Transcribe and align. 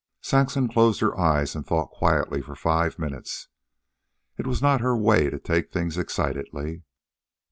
Saxon 0.23 0.67
closed 0.67 0.99
her 1.01 1.15
eyes 1.19 1.55
and 1.55 1.63
thought 1.63 1.91
quietly 1.91 2.41
for 2.41 2.55
five 2.55 2.97
minutes. 2.97 3.49
It 4.35 4.47
was 4.47 4.59
not 4.59 4.81
her 4.81 4.97
way 4.97 5.29
to 5.29 5.37
take 5.37 5.71
things 5.71 5.95
excitedly. 5.95 6.81